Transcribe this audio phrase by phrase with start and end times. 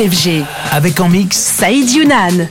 [0.00, 0.44] FG.
[0.72, 2.48] Avec en mix Saïd Younan.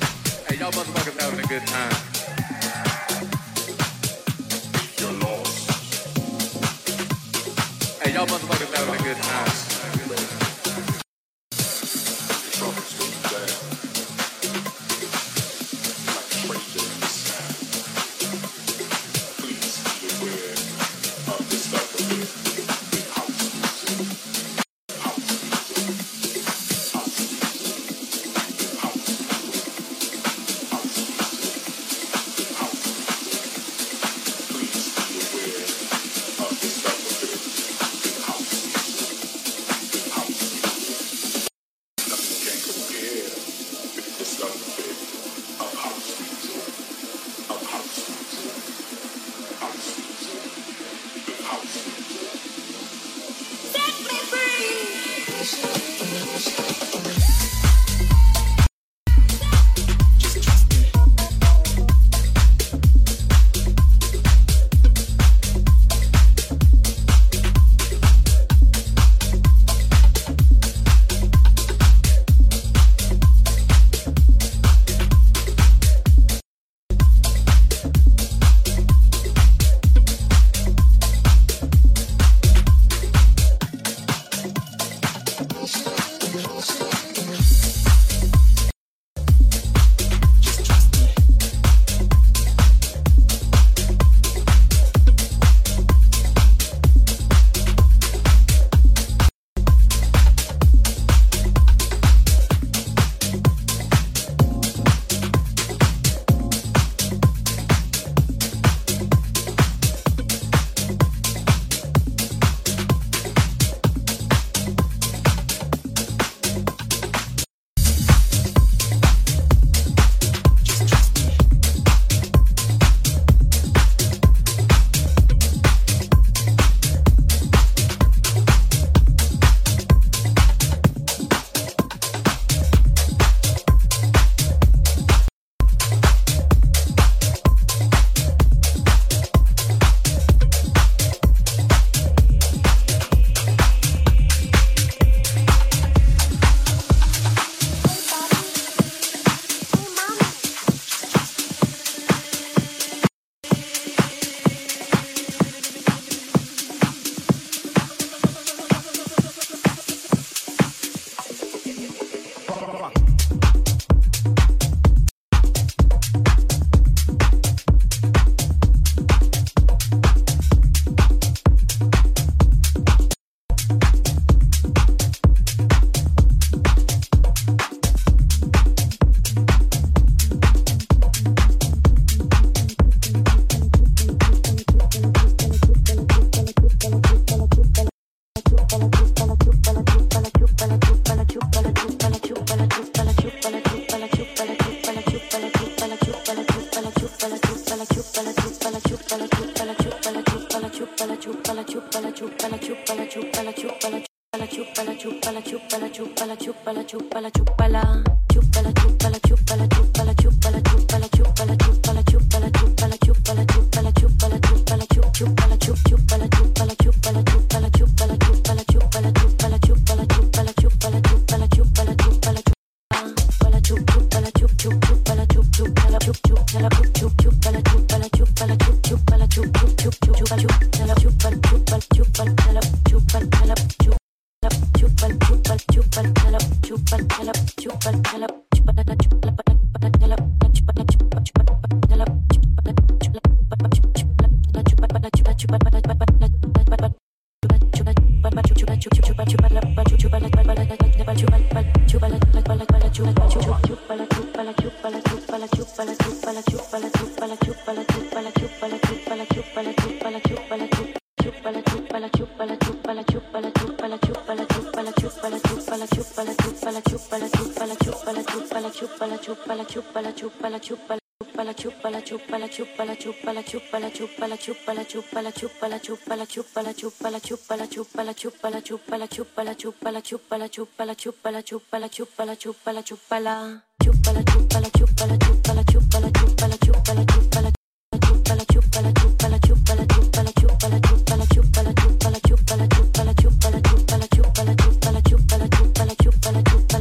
[215.69, 216.18] chup chup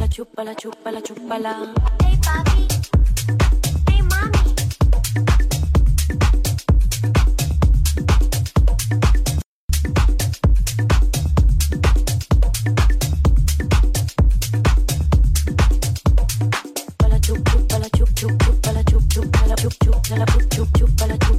[0.09, 2.98] Chupala, chupala, chupala, Hey Bobby.
[20.09, 21.39] Chup, chúpala, chup,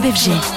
[0.00, 0.55] Club.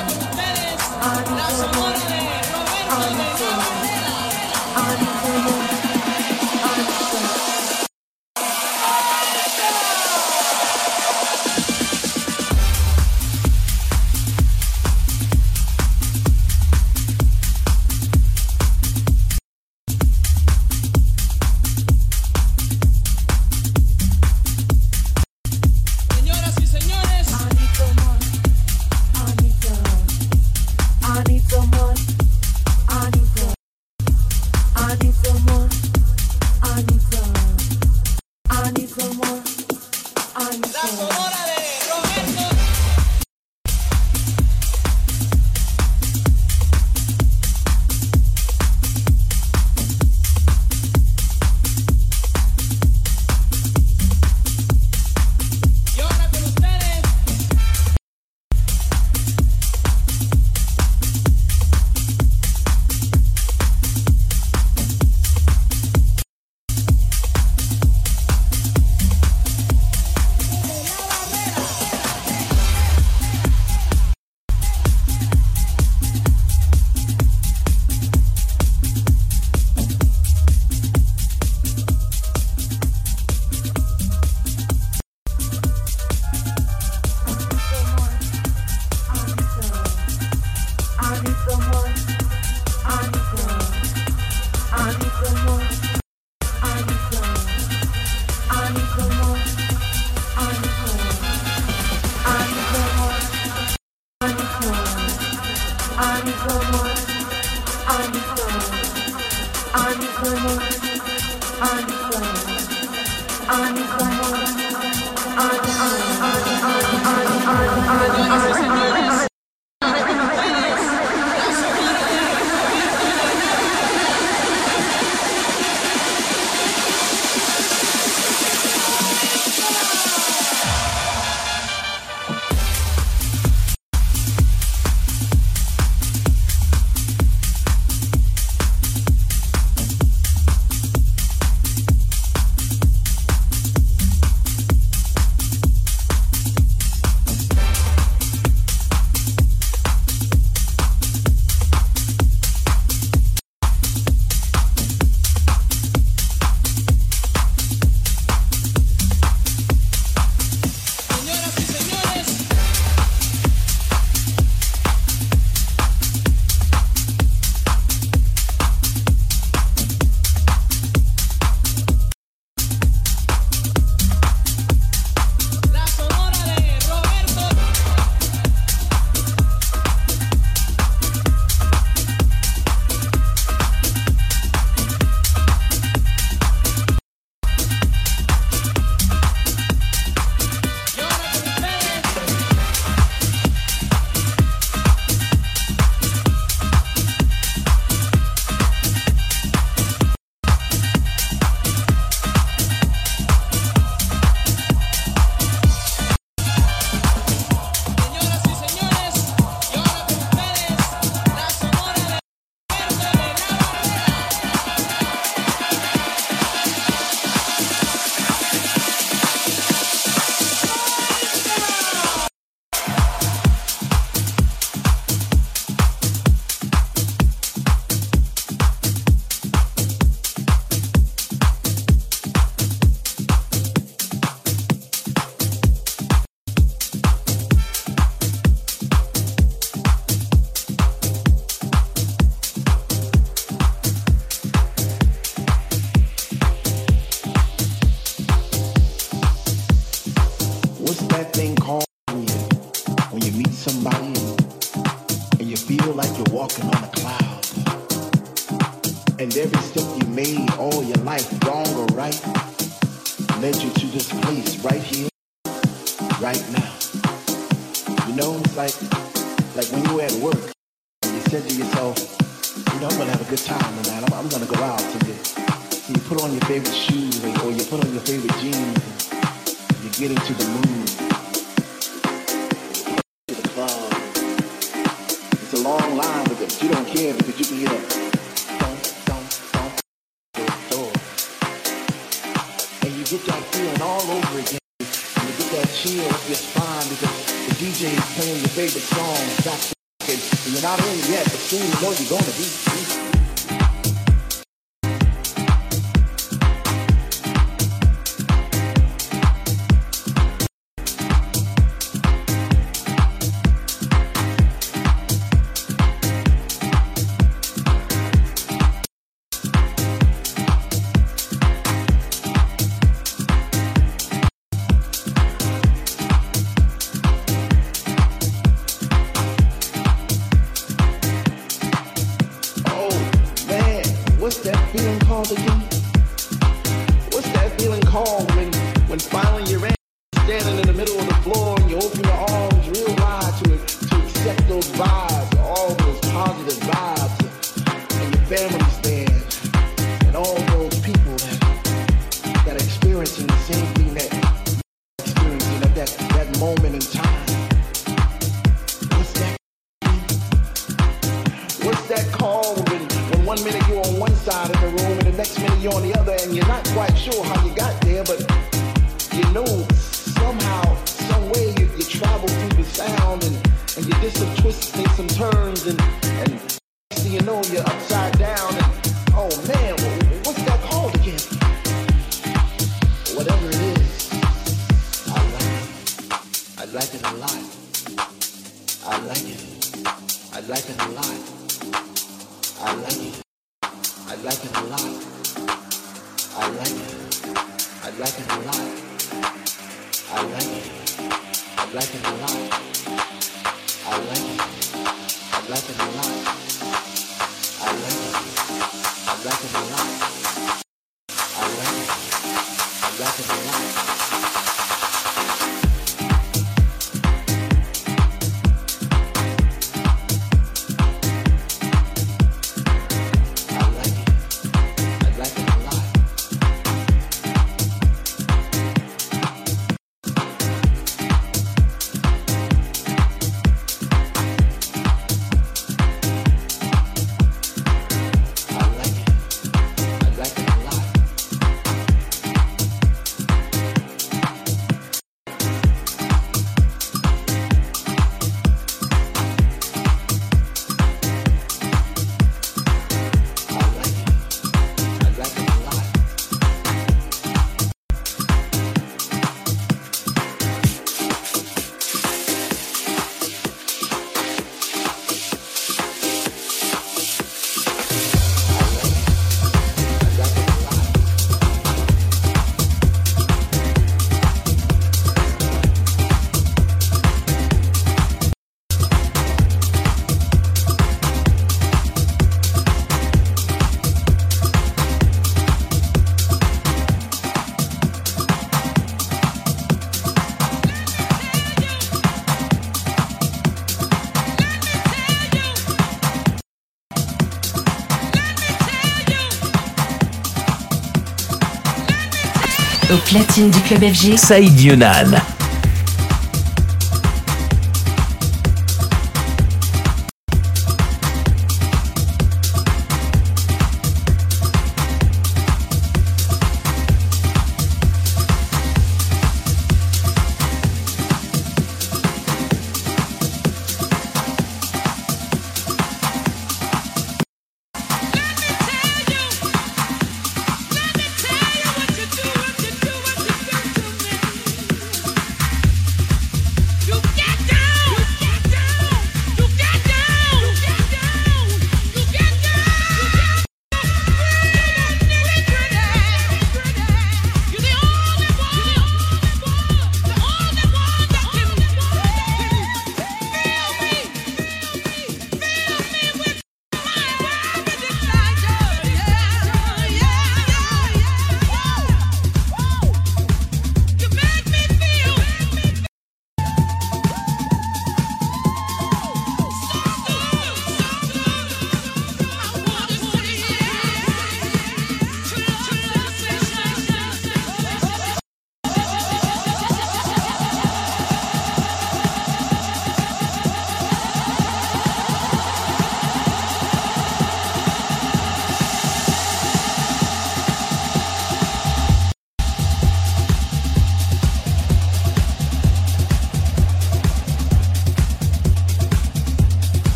[502.91, 505.11] Au platine du club FG, Saïd Younan.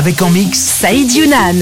[0.00, 1.60] Avec en mix Saïd Younan.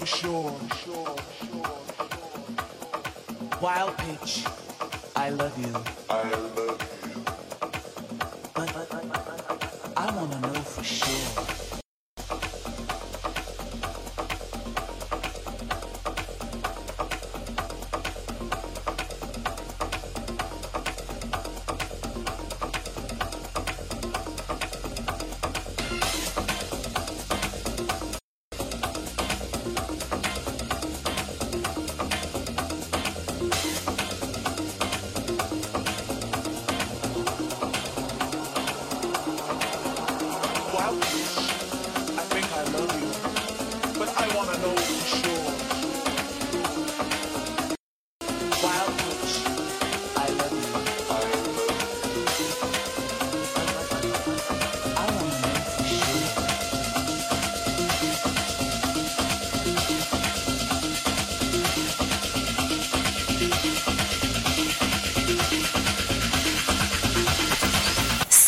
[0.00, 0.56] for sure.
[3.60, 4.44] Wild pitch,
[5.14, 5.99] I love you.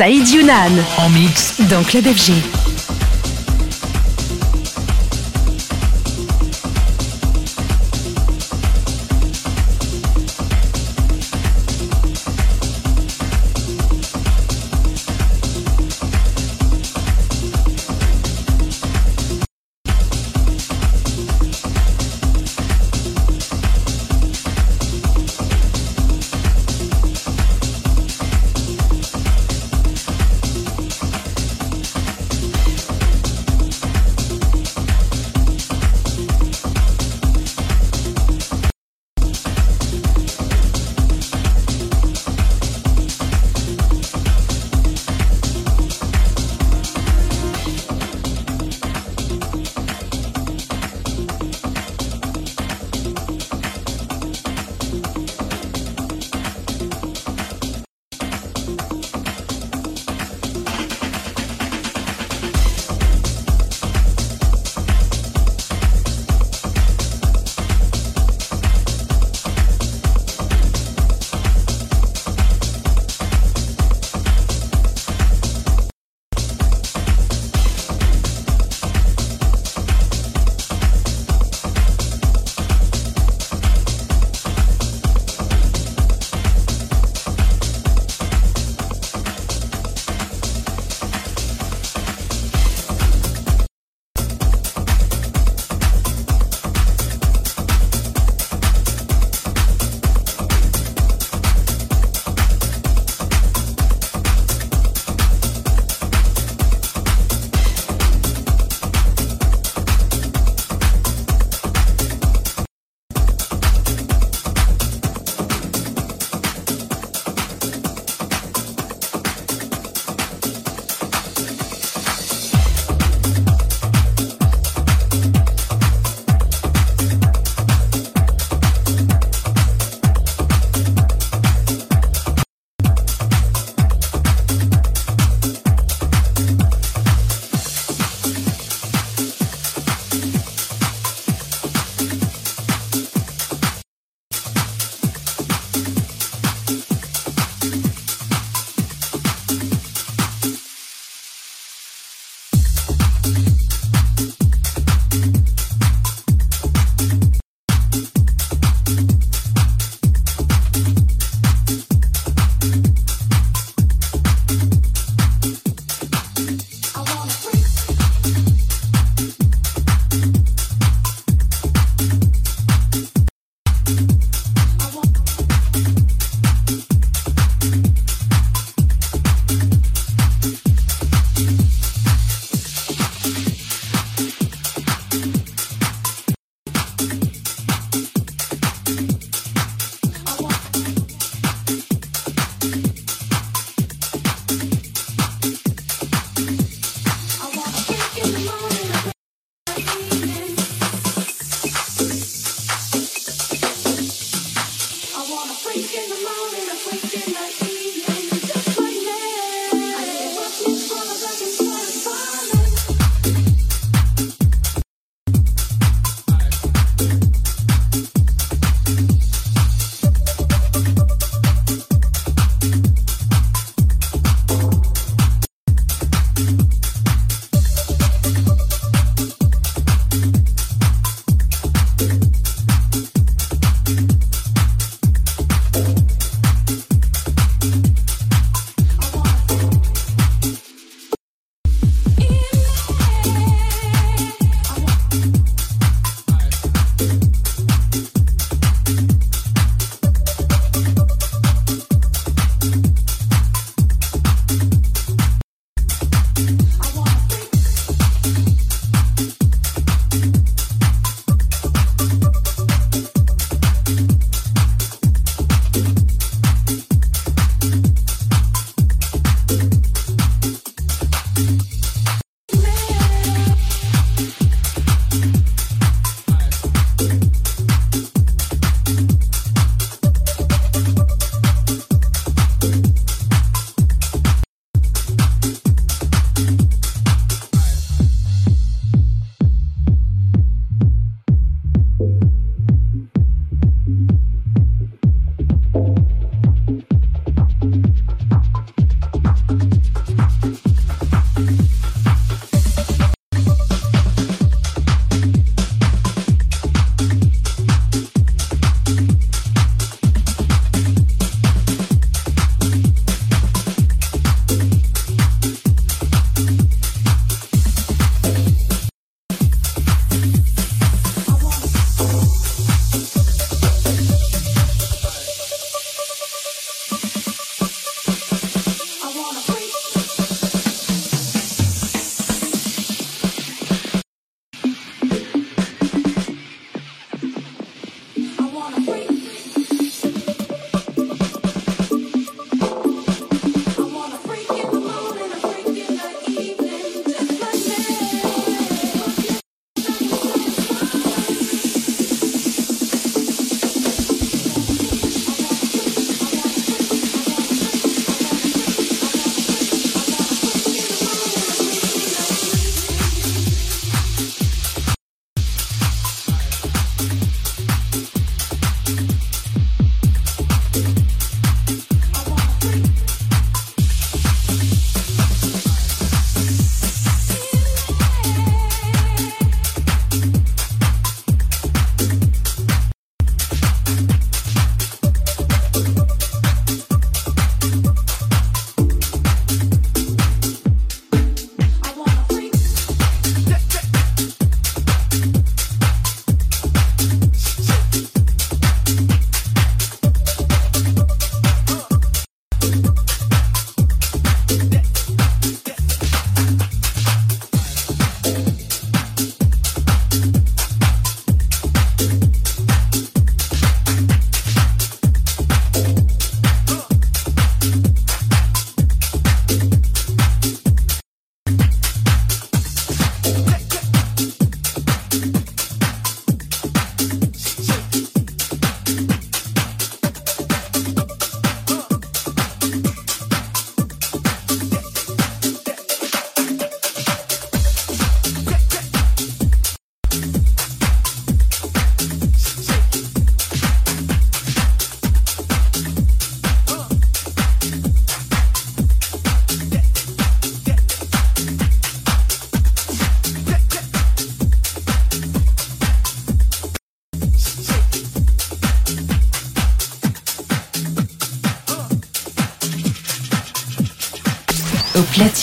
[0.02, 0.82] Saïd Younan.
[0.98, 1.54] En mix.
[1.70, 2.61] Dans Club FG.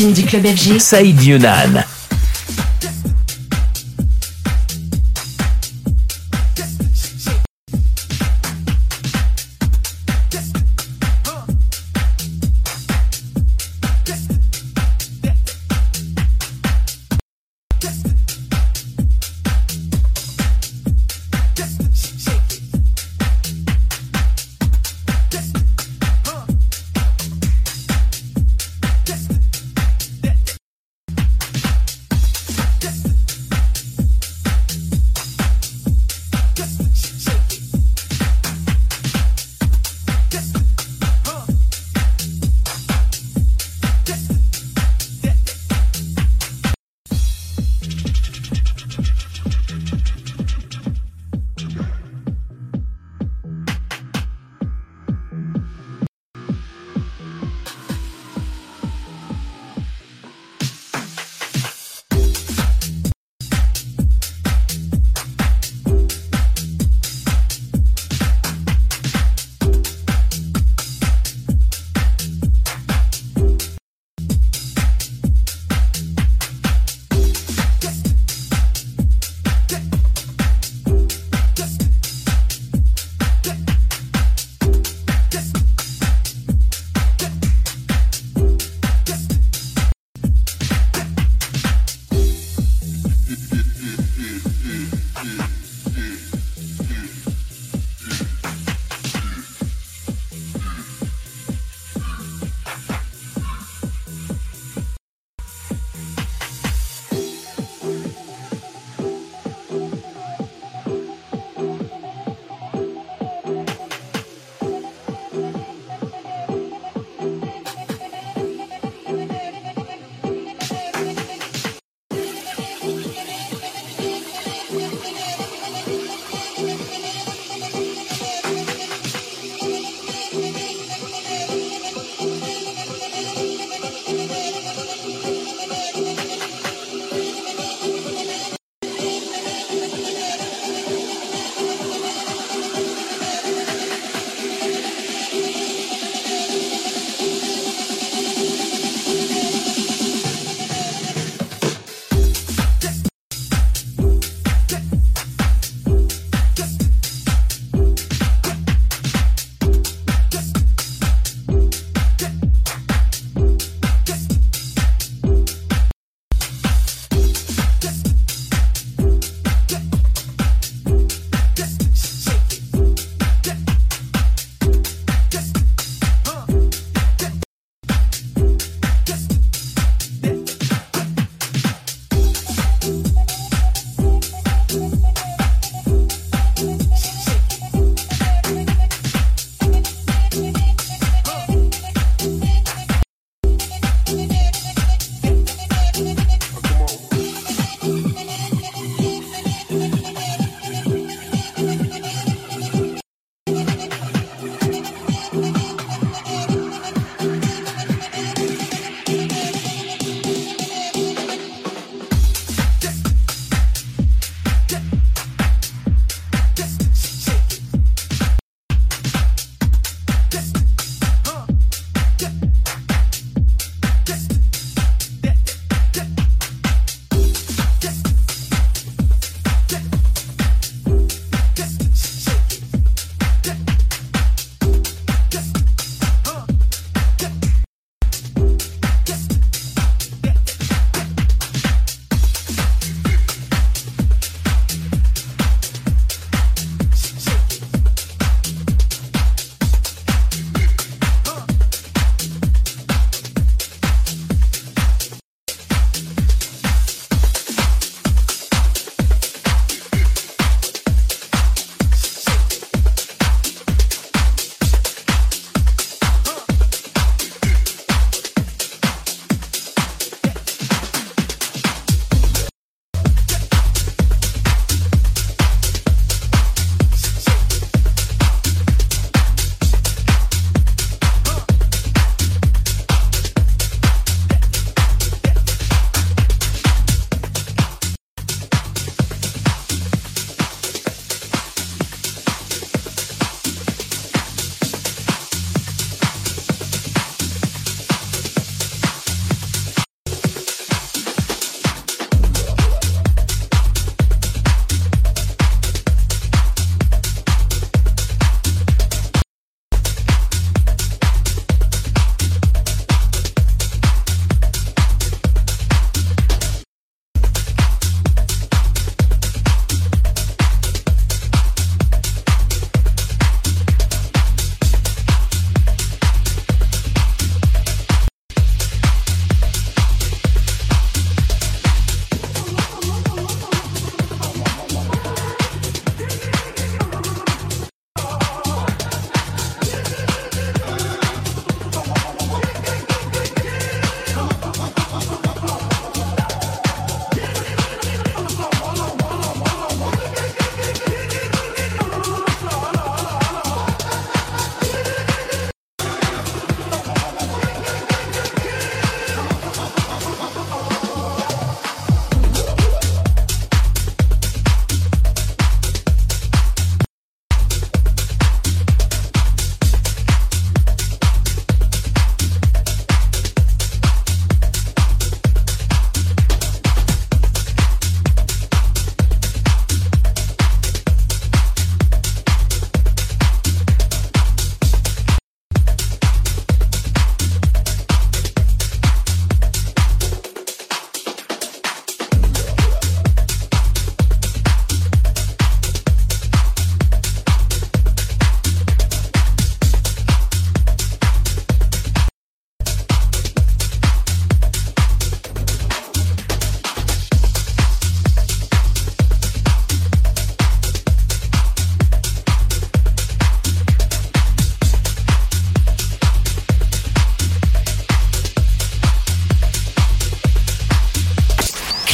[0.08, 0.48] Du club.
[0.80, 1.84] Saïd Younan.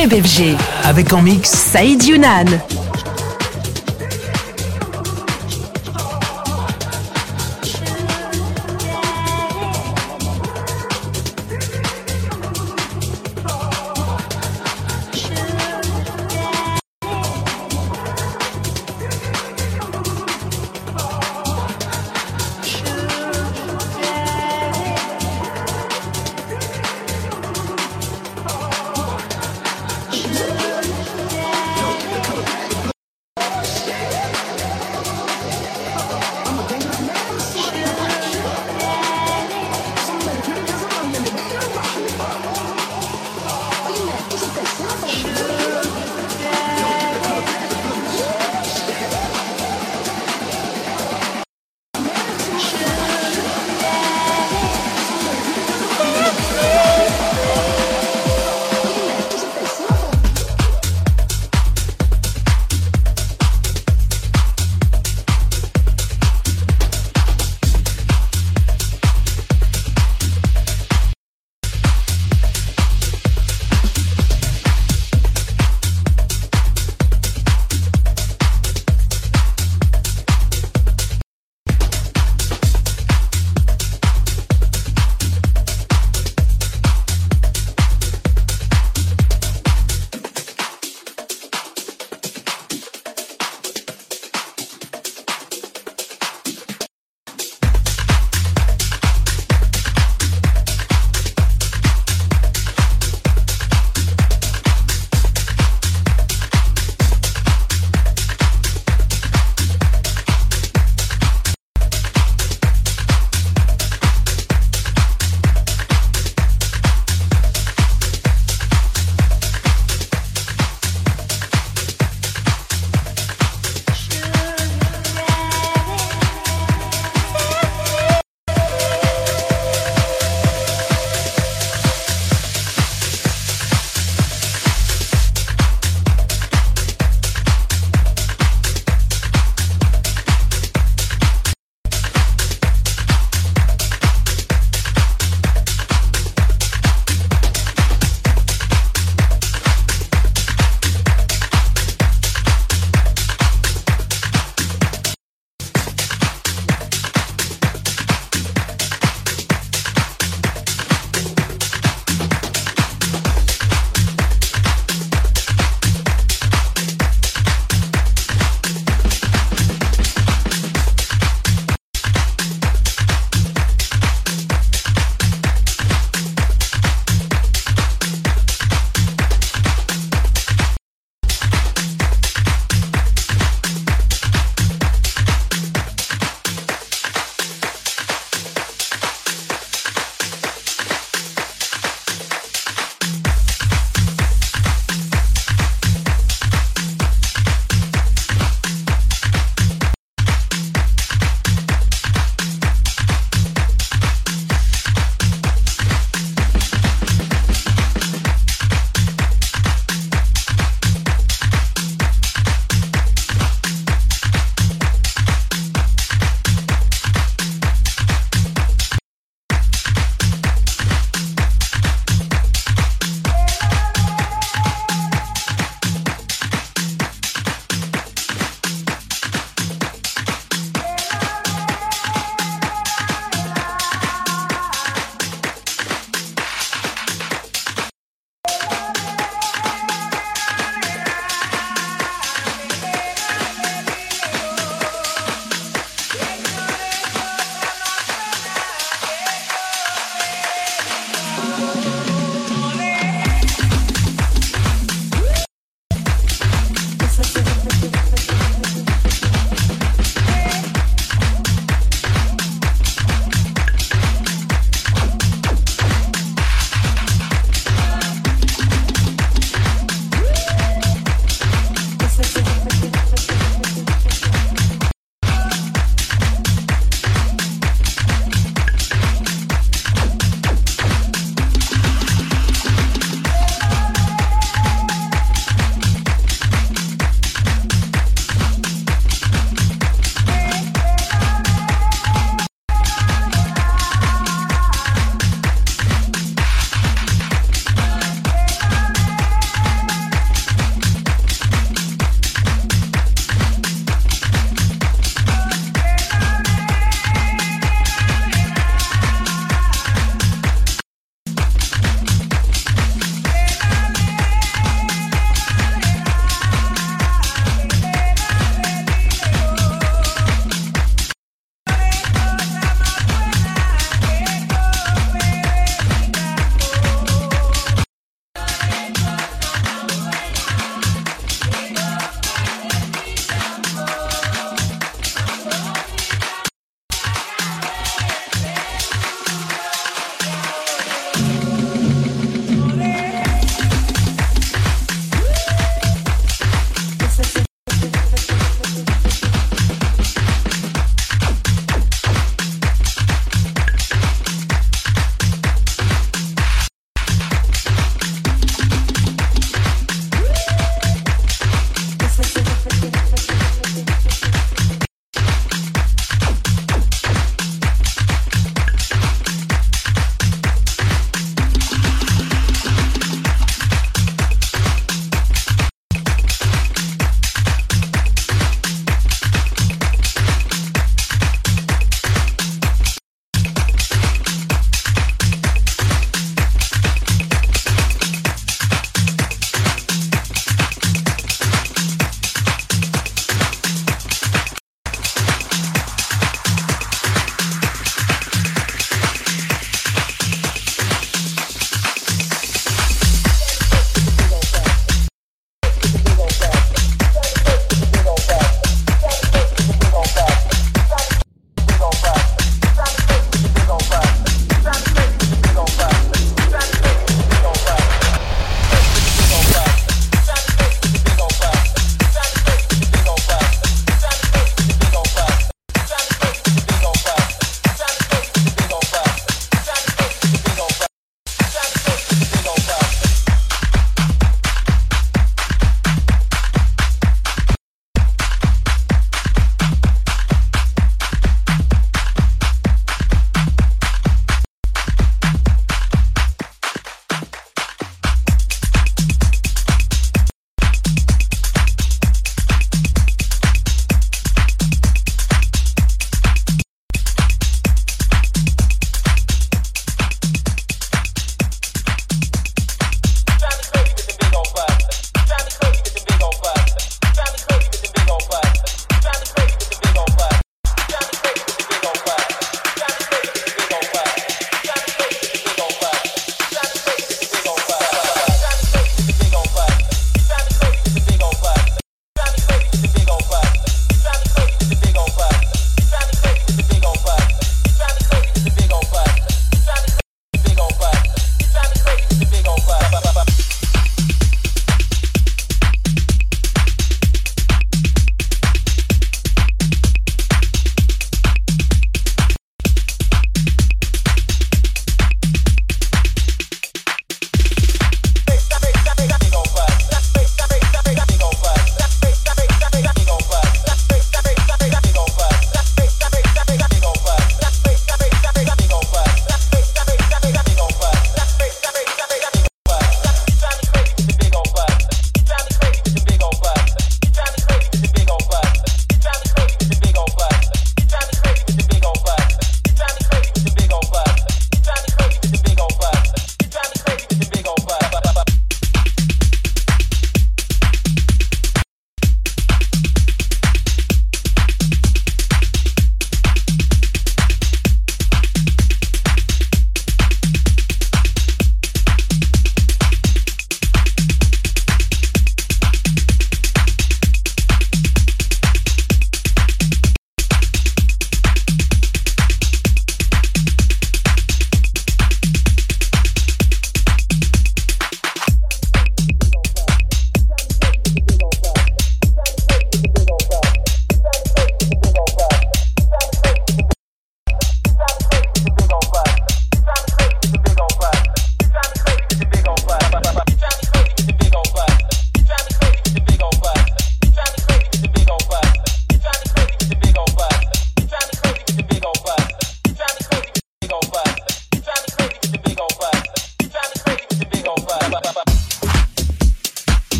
[0.00, 0.56] Club FG.
[0.84, 2.46] Avec en mix Saïd Younan.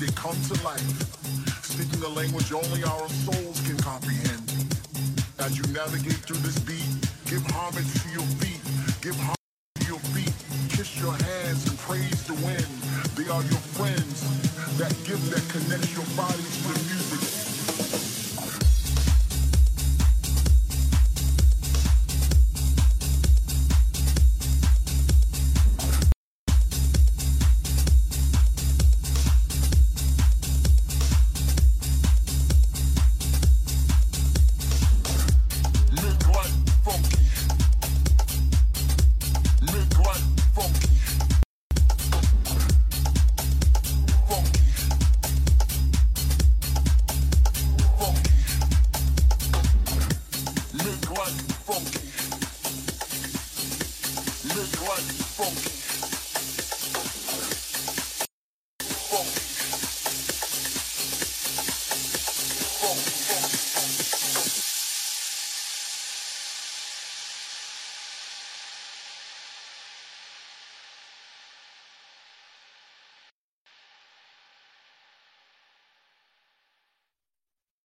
[0.00, 0.80] They come to life.
[1.62, 4.42] Speaking a language only our souls can comprehend.
[5.38, 6.88] As you navigate through this beat,
[7.26, 8.60] give homage to your feet.
[9.02, 9.39] Give homage